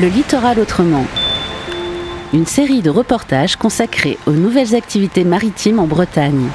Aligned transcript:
Le 0.00 0.08
littoral 0.08 0.58
autrement. 0.58 1.04
Une 2.32 2.46
série 2.46 2.80
de 2.80 2.88
reportages 2.88 3.56
consacrés 3.56 4.16
aux 4.24 4.32
nouvelles 4.32 4.74
activités 4.74 5.24
maritimes 5.24 5.78
en 5.78 5.86
Bretagne. 5.86 6.46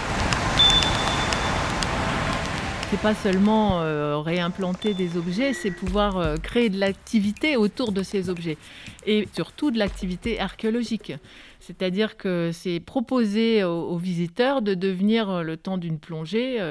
C'est 2.96 3.02
pas 3.02 3.14
seulement 3.14 3.82
euh, 3.82 4.20
réimplanter 4.20 4.94
des 4.94 5.18
objets, 5.18 5.52
c'est 5.52 5.70
pouvoir 5.70 6.18
euh, 6.18 6.38
créer 6.38 6.70
de 6.70 6.80
l'activité 6.80 7.58
autour 7.58 7.92
de 7.92 8.04
ces 8.04 8.30
objets 8.30 8.58
et 9.06 9.28
surtout 9.36 9.70
de 9.70 9.78
l'activité 9.78 10.40
archéologique. 10.40 11.12
C'est-à-dire 11.60 12.16
que 12.16 12.52
c'est 12.54 12.80
proposer 12.80 13.64
aux, 13.64 13.98
visiteurs 13.98 14.62
de 14.62 14.76
devenir, 14.76 15.30
euh, 15.30 15.42
le 15.42 15.58
temps 15.58 15.78
d'une 15.78 16.00
plongée, 16.00 16.62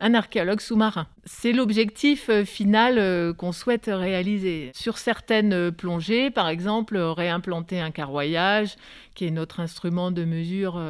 un 0.00 0.14
archéologue 0.14 0.60
sous-marin. 0.60 1.06
C'est 1.26 1.52
l'objectif 1.52 2.30
final 2.44 3.34
qu'on 3.34 3.52
souhaite 3.52 3.90
réaliser. 3.92 4.70
Sur 4.74 4.96
certaines 4.96 5.70
plongées, 5.70 6.30
par 6.30 6.48
exemple, 6.48 6.96
réimplanter 6.96 7.78
un 7.80 7.90
carroyage, 7.90 8.76
qui 9.14 9.26
est 9.26 9.30
notre 9.30 9.60
instrument 9.60 10.10
de 10.10 10.24
mesure 10.24 10.80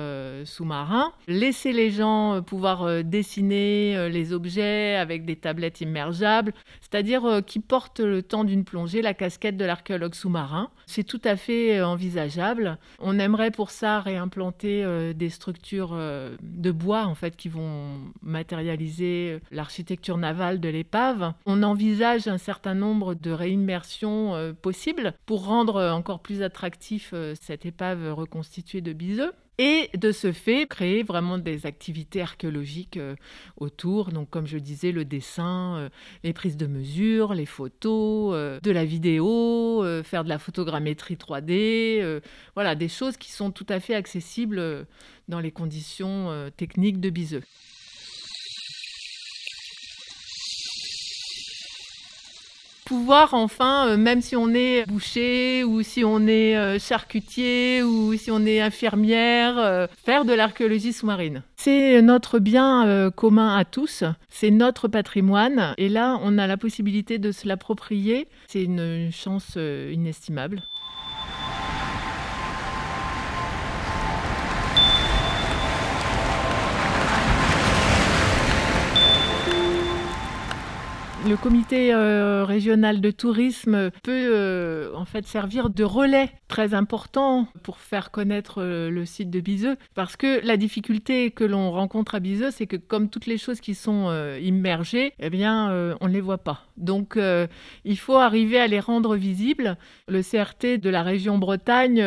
sous-marin, 0.44 1.12
laisser 1.26 1.72
les 1.72 1.90
gens 1.90 2.40
pouvoir 2.42 3.02
dessiner 3.02 4.08
les 4.10 4.32
objets 4.32 4.77
avec 4.96 5.24
des 5.24 5.36
tablettes 5.36 5.80
immergeables, 5.80 6.52
c'est-à-dire 6.80 7.42
qui 7.46 7.60
portent 7.60 8.00
le 8.00 8.22
temps 8.22 8.44
d'une 8.44 8.64
plongée 8.64 9.02
la 9.02 9.14
casquette 9.14 9.56
de 9.56 9.64
l'archéologue 9.64 10.14
sous-marin. 10.14 10.70
C'est 10.86 11.04
tout 11.04 11.20
à 11.24 11.36
fait 11.36 11.80
envisageable. 11.82 12.78
On 12.98 13.18
aimerait 13.18 13.50
pour 13.50 13.70
ça 13.70 14.00
réimplanter 14.00 14.84
euh, 14.84 15.12
des 15.12 15.30
structures 15.30 15.90
euh, 15.92 16.36
de 16.42 16.70
bois 16.70 17.04
en 17.04 17.14
fait 17.14 17.36
qui 17.36 17.48
vont 17.48 17.98
matérialiser 18.22 19.32
euh, 19.32 19.40
l'architecture 19.50 20.16
navale 20.16 20.60
de 20.60 20.68
l'épave. 20.68 21.32
On 21.46 21.62
envisage 21.62 22.28
un 22.28 22.38
certain 22.38 22.74
nombre 22.74 23.14
de 23.14 23.30
réimmersions 23.30 24.54
possibles 24.62 25.14
pour 25.26 25.46
rendre 25.46 25.82
encore 25.82 26.20
plus 26.20 26.42
attractif 26.42 27.14
cette 27.40 27.66
épave 27.66 28.12
reconstituée 28.12 28.80
de 28.80 28.92
Biseux 28.92 29.32
et 29.58 29.90
de 29.96 30.12
ce 30.12 30.32
fait 30.32 30.66
créer 30.66 31.02
vraiment 31.02 31.36
des 31.36 31.66
activités 31.66 32.22
archéologiques 32.22 32.96
euh, 32.96 33.16
autour. 33.56 34.10
Donc 34.10 34.30
comme 34.30 34.46
je 34.46 34.58
disais, 34.58 34.92
le 34.92 35.04
dessin, 35.04 35.76
euh, 35.76 35.88
les 36.22 36.32
prises 36.32 36.56
de 36.56 36.66
mesure, 36.66 37.34
les 37.34 37.46
photos, 37.46 38.32
euh, 38.34 38.60
de 38.60 38.70
la 38.70 38.84
vidéo, 38.84 39.84
faire 40.04 40.24
de 40.24 40.28
la 40.28 40.38
photogrammétrie 40.38 41.16
3D, 41.16 42.20
voilà, 42.54 42.74
des 42.74 42.88
choses 42.88 43.16
qui 43.16 43.32
sont 43.32 43.50
tout 43.50 43.66
à 43.68 43.80
fait 43.80 43.94
accessibles 43.94 44.86
dans 45.28 45.40
les 45.40 45.50
conditions 45.50 46.50
techniques 46.56 47.00
de 47.00 47.10
Biseux. 47.10 47.42
Pouvoir 52.88 53.34
enfin, 53.34 53.86
euh, 53.86 53.96
même 53.98 54.22
si 54.22 54.34
on 54.34 54.54
est 54.54 54.86
boucher 54.88 55.62
ou 55.62 55.82
si 55.82 56.04
on 56.04 56.26
est 56.26 56.56
euh, 56.56 56.78
charcutier 56.78 57.82
ou 57.82 58.14
si 58.16 58.30
on 58.30 58.46
est 58.46 58.62
infirmière, 58.62 59.58
euh, 59.58 59.86
faire 60.06 60.24
de 60.24 60.32
l'archéologie 60.32 60.94
sous-marine. 60.94 61.42
C'est 61.56 62.00
notre 62.00 62.38
bien 62.38 63.10
commun 63.14 63.56
à 63.56 63.64
tous, 63.66 64.04
c'est 64.30 64.50
notre 64.50 64.88
patrimoine 64.88 65.74
et 65.76 65.90
là 65.90 66.18
on 66.22 66.38
a 66.38 66.46
la 66.46 66.56
possibilité 66.56 67.18
de 67.18 67.30
se 67.30 67.46
l'approprier. 67.46 68.26
C'est 68.46 68.62
une 68.62 69.10
chance 69.12 69.56
inestimable. 69.56 70.62
Le 81.28 81.36
comité 81.36 81.92
euh, 81.92 82.46
régional 82.46 83.02
de 83.02 83.10
tourisme 83.10 83.90
peut 84.02 84.30
euh, 84.32 84.94
en 84.94 85.04
fait 85.04 85.26
servir 85.26 85.68
de 85.68 85.84
relais 85.84 86.30
très 86.48 86.72
important 86.72 87.46
pour 87.62 87.80
faire 87.80 88.10
connaître 88.10 88.62
euh, 88.62 88.88
le 88.88 89.04
site 89.04 89.28
de 89.28 89.40
Biseux 89.40 89.76
parce 89.94 90.16
que 90.16 90.40
la 90.46 90.56
difficulté 90.56 91.30
que 91.30 91.44
l'on 91.44 91.70
rencontre 91.70 92.14
à 92.14 92.20
Biseux 92.20 92.50
c'est 92.50 92.66
que 92.66 92.76
comme 92.76 93.10
toutes 93.10 93.26
les 93.26 93.36
choses 93.36 93.60
qui 93.60 93.74
sont 93.74 94.10
immergées, 94.40 95.12
eh 95.18 95.28
bien 95.28 95.96
on 96.00 96.08
ne 96.08 96.12
les 96.12 96.22
voit 96.22 96.38
pas. 96.38 96.62
Donc 96.78 97.18
il 97.84 97.98
faut 97.98 98.16
arriver 98.16 98.58
à 98.58 98.66
les 98.66 98.80
rendre 98.80 99.16
visibles. 99.16 99.76
Le 100.08 100.22
CRT 100.22 100.80
de 100.80 100.88
la 100.88 101.02
région 101.02 101.36
Bretagne 101.36 102.02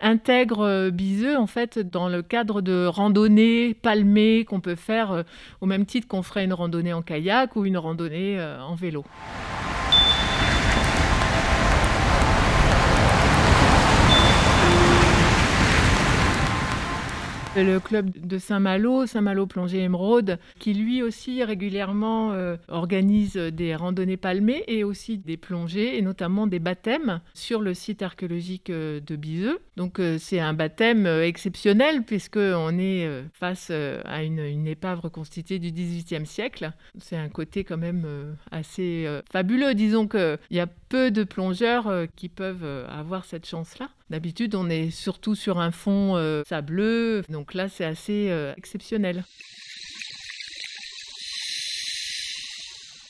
intègre 0.00 0.90
Biseux 0.90 1.36
en 1.36 1.46
fait 1.46 1.78
dans 1.78 2.08
le 2.08 2.22
cadre 2.22 2.60
de 2.60 2.86
randonnées 2.86 3.74
palmées 3.74 4.44
qu'on 4.44 4.60
peut 4.60 4.74
faire 4.74 5.24
au 5.60 5.66
même 5.66 5.86
titre 5.86 6.08
qu'on 6.08 6.22
ferait 6.22 6.44
une 6.44 6.52
randonnée 6.52 6.92
en 6.92 7.02
kayak 7.02 7.56
ou 7.56 7.64
une 7.64 7.78
randonnée 7.78 8.38
euh, 8.38 8.60
en 8.60 8.74
vélo. 8.74 9.04
Le 17.62 17.80
club 17.80 18.10
de 18.10 18.38
Saint-Malo, 18.38 19.06
Saint-Malo 19.06 19.46
Plongée 19.46 19.82
Émeraude, 19.82 20.38
qui 20.58 20.74
lui 20.74 21.02
aussi 21.02 21.42
régulièrement 21.42 22.32
euh, 22.32 22.56
organise 22.68 23.36
des 23.36 23.74
randonnées 23.74 24.16
palmées 24.16 24.64
et 24.68 24.84
aussi 24.84 25.18
des 25.18 25.36
plongées 25.36 25.96
et 25.96 26.02
notamment 26.02 26.46
des 26.46 26.58
baptêmes 26.58 27.20
sur 27.34 27.60
le 27.60 27.72
site 27.72 28.02
archéologique 28.02 28.70
euh, 28.70 29.00
de 29.00 29.16
Biseux. 29.16 29.58
Donc 29.76 30.00
euh, 30.00 30.18
c'est 30.18 30.40
un 30.40 30.52
baptême 30.52 31.06
exceptionnel 31.06 32.02
puisqu'on 32.02 32.78
est 32.78 33.08
face 33.32 33.70
à 33.70 34.22
une, 34.22 34.40
une, 34.40 34.66
épave 34.66 35.00
reconstituée 35.00 35.58
du 35.58 35.70
XVIIIe 35.70 36.26
siècle. 36.26 36.72
C'est 36.98 37.16
un 37.16 37.28
côté 37.28 37.64
quand 37.64 37.76
même 37.76 38.06
assez 38.50 39.06
fabuleux. 39.30 39.74
Disons 39.74 40.08
qu'il 40.08 40.38
y 40.50 40.60
a 40.60 40.66
peu 40.66 41.10
de 41.10 41.24
plongeurs 41.24 42.06
qui 42.16 42.28
peuvent 42.28 42.86
avoir 42.88 43.24
cette 43.24 43.46
chance-là. 43.46 43.88
D'habitude, 44.08 44.54
on 44.54 44.70
est 44.70 44.90
surtout 44.90 45.34
sur 45.34 45.58
un 45.58 45.72
fond 45.72 46.16
euh, 46.16 46.42
sableux, 46.46 47.22
donc 47.28 47.54
là, 47.54 47.68
c'est 47.68 47.84
assez 47.84 48.28
euh, 48.30 48.54
exceptionnel. 48.56 49.24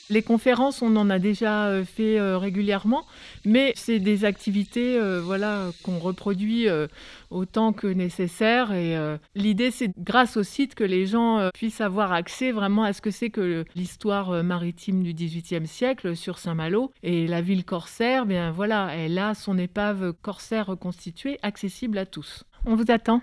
Les 0.08 0.22
conférences, 0.22 0.82
on 0.82 0.94
en 0.94 1.10
a 1.10 1.18
déjà 1.18 1.66
euh, 1.66 1.84
fait 1.84 2.20
euh, 2.20 2.38
régulièrement, 2.38 3.04
mais 3.44 3.72
c'est 3.74 3.98
des 3.98 4.24
activités 4.24 4.96
euh, 4.96 5.20
voilà, 5.20 5.70
qu'on 5.82 5.98
reproduit 5.98 6.68
autant 7.30 7.72
que 7.72 7.88
nécessaire. 7.88 8.72
Et 8.72 8.96
l'idée, 9.34 9.70
c'est 9.70 9.90
grâce 9.98 10.36
au 10.36 10.42
site 10.42 10.74
que 10.74 10.84
les 10.84 11.06
gens 11.06 11.50
puissent 11.52 11.80
avoir 11.80 12.12
accès 12.12 12.52
vraiment 12.52 12.84
à 12.84 12.92
ce 12.92 13.00
que 13.00 13.10
c'est 13.10 13.30
que 13.30 13.64
l'histoire 13.74 14.42
maritime 14.44 15.02
du 15.02 15.12
XVIIIe 15.12 15.66
siècle 15.66 16.16
sur 16.16 16.38
Saint-Malo. 16.38 16.92
Et 17.02 17.26
la 17.26 17.40
ville 17.40 17.64
corsaire, 17.64 18.26
bien 18.26 18.50
voilà, 18.50 18.94
elle 18.94 19.18
a 19.18 19.34
son 19.34 19.58
épave 19.58 20.12
corsaire 20.22 20.66
reconstituée, 20.66 21.38
accessible 21.42 21.98
à 21.98 22.06
tous. 22.06 22.44
On 22.64 22.74
vous 22.74 22.90
attend. 22.90 23.22